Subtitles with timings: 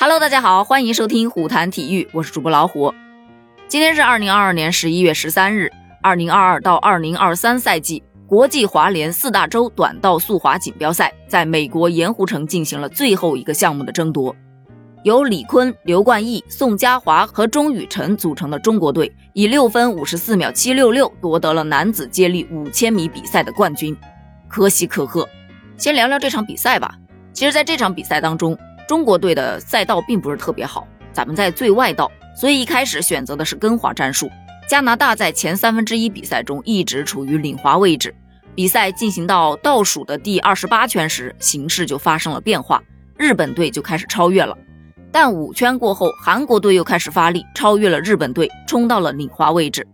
[0.00, 2.94] Hello，大家好，欢迎收听虎谈体育，我是主播老虎。
[3.66, 14.32] 今天是二零二二年十一月十三日，二零二二到二零二三赛季国际滑联四大洲短道速滑锦标赛在美国盐湖城进行了最后一个项目的争夺。
[15.02, 23.96] 由李坤、刘冠毅、宋佳华和钟雨辰组成的中国队，以六分五十四秒七六六夺得了男子接力五千米比赛的冠军，
[24.46, 25.28] 可喜可贺。
[25.76, 26.94] 先聊聊这场比赛吧。
[27.32, 28.56] 其实，在这场比赛当中，
[28.88, 34.30] 中国队的赛道并不是特别好，咱们在最外道，所以一开始选择的是跟滑战术。
[34.66, 38.14] 加拿大在前三分之一比赛中一直处于领滑位置，
[38.54, 42.82] 比赛进行到倒数的第二十八圈时，形势就发生了变化，
[43.18, 44.56] 日本队就开始超越了。
[45.12, 49.86] 但五圈过后，韩国队又开始发力，超越了日本队，冲到了领滑位置。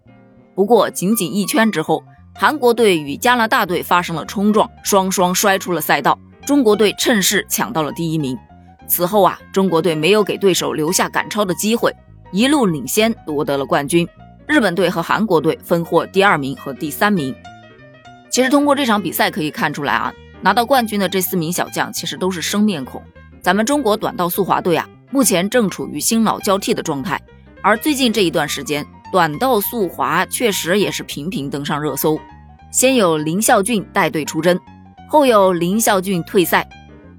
[0.54, 6.16] 不过，仅仅一圈之后，韩国队与加拿大队发生了冲撞，双双摔出了赛道。
[6.46, 8.38] 中国队趁势抢到了第一名。
[8.86, 11.94] 此后啊，中国队没有给对手留下赶超的机会，
[12.32, 14.08] 一路领先夺得了冠军。
[14.46, 17.34] 日本队和韩国队分获第二名和第三名。
[18.30, 23.02] 其实通过这场比赛可以看出来啊，拿到冠军的这四名小将其实都是生面孔。
[23.40, 24.88] 咱们中国短道速滑队啊。
[25.10, 27.22] 目前正处于新老交替的状态，
[27.62, 32.18] 而最近这一段时间，短道速滑确实也是频频登上热搜。
[32.72, 34.58] 先有林孝俊带队出征，
[35.08, 36.68] 后有林孝俊退赛，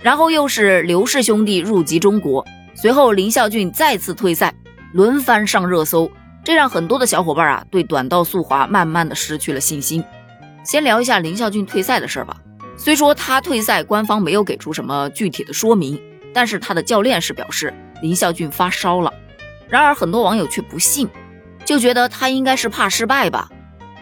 [0.06, 4.54] 然后又是刘氏兄弟入籍中国，随后林孝俊再次退赛，
[4.94, 6.12] 轮番上热搜，
[6.44, 10.04] 这让很多的小伙伴啊对短道速滑慢慢的失去了信心。
[10.64, 12.38] 先聊一下林孝俊退赛的事儿吧。
[12.78, 16.00] 虽说他退赛，官方没有给出什么具体的说明，
[16.32, 17.74] 但是他的教练是表示。
[18.00, 19.12] 林孝俊发烧了，
[19.68, 21.10] 然而很多网友却不信，
[21.66, 23.50] 就觉得他应该是怕失败吧。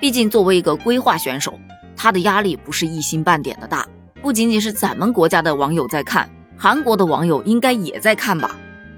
[0.01, 1.57] 毕竟作为一个规划选手，
[1.95, 3.87] 他的压力不是一星半点的大。
[4.23, 8.55] 不仅仅是咱们国家的网友在看，韩国的网友应该也在看吧。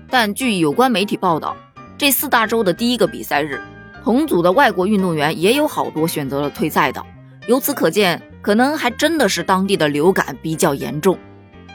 [0.08, 1.58] 但据有关媒体报道，
[1.98, 3.59] 这四大洲的第一个比赛日，
[4.04, 7.04] 同组的外国运动员也有好多选择了退赛的。
[7.48, 11.17] 由此可见，可能还真的是当地的流感比较严重。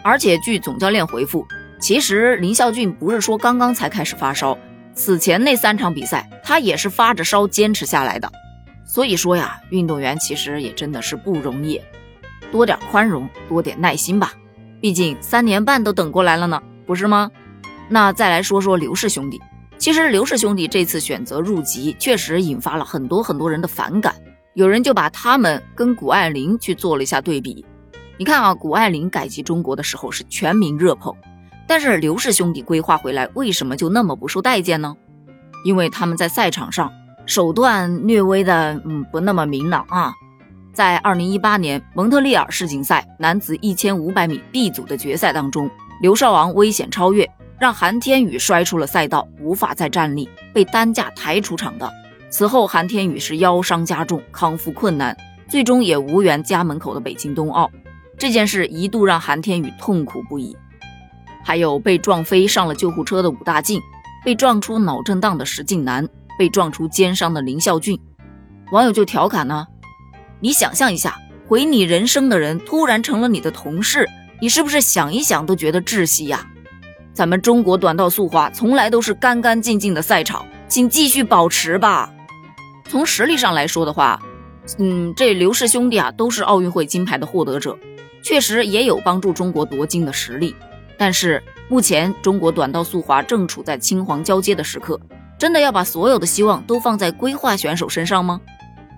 [0.05, 1.45] 而且据总教练回复。
[1.81, 4.57] 其实林孝俊不是说刚刚才开始发烧，
[4.95, 8.31] 此前那三场比赛他也是发着烧坚持下来的。
[8.85, 11.81] 所以说呀，运动员其实也真的是不容易，
[12.51, 14.33] 多点宽容，多点耐心吧。
[14.81, 17.31] 毕竟三年半都等过来了呢，不是吗？
[17.89, 19.41] 那再来说说刘氏兄弟，
[19.77, 24.15] 其实刘氏兄弟这次选择入籍，确实引发了很多很多人的反感。
[24.55, 27.65] 有人就把他们跟谷爱凌去做了一下对比。
[28.17, 31.15] 你看啊，谷爱凌改籍中国的时候是全民热捧。
[31.67, 34.97] 但是刘氏兄弟规划回来，为什么就那么不受待见呢？
[35.65, 36.91] 因为他们在赛场上
[37.27, 40.13] 手段略微的，嗯，不那么明朗啊。
[40.81, 45.71] 在二零一八年蒙特利尔世锦赛男子一千五百米 B 组的决赛当中，
[46.01, 51.93] 刘少昂危险超越，让韩天宇摔出了赛道，无法再站立，被担架抬出场的。
[52.31, 55.15] 此后，韩天宇是腰伤加重，康复困难，
[55.47, 57.71] 最终也无缘家门口的北京冬奥。
[58.17, 60.57] 这件事一度让韩天宇痛苦不已。
[61.45, 63.79] 还有被撞飞上了救护车的武大靖，
[64.25, 66.09] 被撞出脑震荡的石敬南，
[66.39, 68.01] 被撞出肩伤的林孝俊，
[68.73, 69.67] 网友就调侃呢
[70.41, 74.09] ：“你想象一下，毁你人生的人突然成了你的同事，
[74.41, 76.47] 你是不是想一想都觉得窒息呀？”
[77.13, 82.11] 咱们中国短道速滑从来都是干干净净的赛场，请继续保持吧。
[82.89, 84.21] 从实力上来说的话，
[84.79, 87.77] 嗯，这刘氏兄弟啊都是奥运会金牌的获得者，
[88.23, 90.55] 确实也有帮助中国夺金的实力。
[90.97, 94.99] 但是目前中国短道速滑正处在青黄交接的时刻，
[95.39, 98.41] 真的要把所有的希望都放在规划选手身上吗？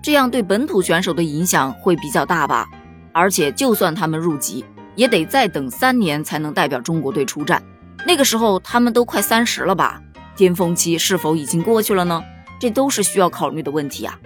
[0.03, 2.67] 这样对本土选手的影响会比较大吧。
[3.13, 4.65] 而且就算他们入籍，
[4.95, 7.63] 也得再等三年才能代表中国队出战，
[8.05, 10.01] 那个时候他们都快三十了吧？
[10.35, 12.21] 巅峰期是否已经过去了呢？
[12.59, 14.19] 这都是需要考虑的问题啊。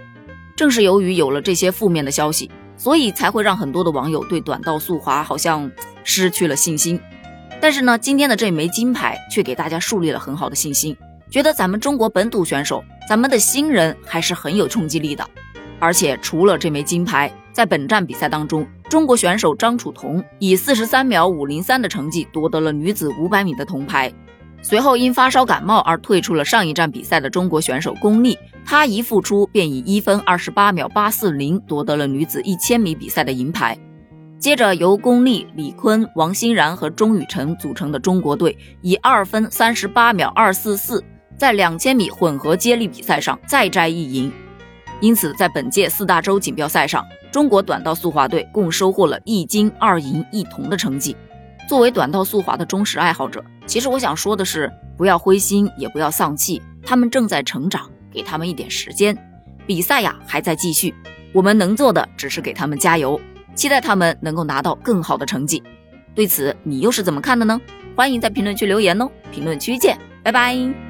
[0.56, 5.70] 正是由于有了这些负面的消息，所以才会让很多的网友对短道速滑好像
[6.02, 7.00] 失去了信心。
[7.60, 10.96] 但是呢，今天的这枚金牌却给大家树立了很好的信心，
[11.30, 15.28] 觉得咱们中国本土选手，咱们的新人还是很有冲击力的。
[15.78, 24.12] 而且除了这枚金牌，在本站比赛当中，中国选手张楚彤以四十三秒五零三的成绩夺得了女子五百米的铜牌。
[24.60, 33.78] 随后因发烧感冒而退出了上一站比赛的中国选手龚丽，她一复出便以一分二十八秒八四零夺得了女子一千米比赛的银牌。
[34.36, 41.04] 接着，由龚丽、李坤、王欣然和钟雨辰组成的中国队，以二分三十八秒二四四，
[41.36, 44.32] 在两千米混合接力比赛上再摘一银。
[45.00, 51.16] 因此，在本届四大洲锦标赛上，中国短道速滑队共收获了一金二银一铜的成绩。
[51.68, 59.16] 作为短道速滑的忠实爱好者，其实我想说的是，不要灰心，也不要丧气，他们正在成长，给他们一点时间。
[59.66, 60.94] 比赛呀还在继续，
[61.32, 63.20] 我们能做的只是给他们加油，
[63.54, 65.62] 期待他们能够拿到更好的成绩。
[66.14, 67.60] 对此，你又是怎么看的呢？
[67.94, 69.08] 欢迎在评论区留言哦！
[69.30, 70.87] 评论区见，拜拜。